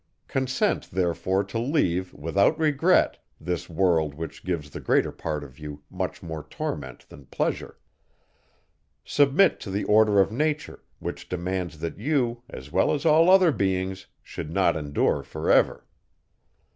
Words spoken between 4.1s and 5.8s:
which gives the greater part of